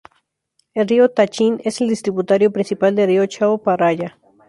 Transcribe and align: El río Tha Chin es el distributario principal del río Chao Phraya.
El 0.73 0.87
río 0.87 1.09
Tha 1.11 1.27
Chin 1.27 1.61
es 1.63 1.79
el 1.79 1.87
distributario 1.89 2.51
principal 2.51 2.95
del 2.95 3.05
río 3.09 3.27
Chao 3.27 3.59
Phraya. 3.59 4.17